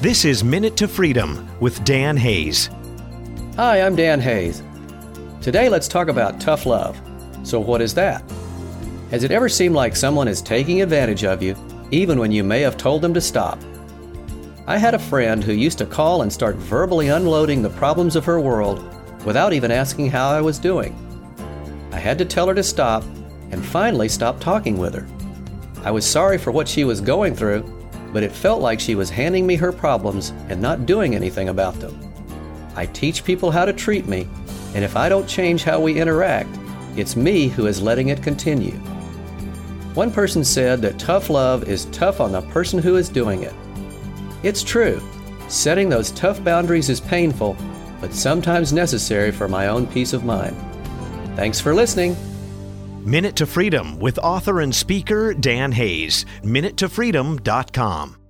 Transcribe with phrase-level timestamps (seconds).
[0.00, 2.70] This is Minute to Freedom with Dan Hayes.
[3.56, 4.62] Hi, I'm Dan Hayes.
[5.40, 6.96] Today, let's talk about tough love.
[7.42, 8.22] So, what is that?
[9.10, 11.56] Has it ever seemed like someone is taking advantage of you,
[11.90, 13.58] even when you may have told them to stop?
[14.68, 18.24] I had a friend who used to call and start verbally unloading the problems of
[18.24, 18.80] her world
[19.24, 20.94] without even asking how I was doing.
[21.90, 23.02] I had to tell her to stop
[23.50, 25.08] and finally stop talking with her.
[25.82, 27.64] I was sorry for what she was going through,
[28.12, 31.78] but it felt like she was handing me her problems and not doing anything about
[31.80, 31.98] them.
[32.74, 34.28] I teach people how to treat me,
[34.74, 36.56] and if I don't change how we interact,
[36.96, 38.78] it's me who is letting it continue.
[39.94, 43.54] One person said that tough love is tough on the person who is doing it.
[44.42, 45.02] It's true.
[45.48, 47.56] Setting those tough boundaries is painful,
[48.00, 50.56] but sometimes necessary for my own peace of mind.
[51.34, 52.16] Thanks for listening.
[53.06, 56.24] Minute to Freedom with author and speaker Dan Hayes.
[56.42, 58.27] MinuteToFreedom.com.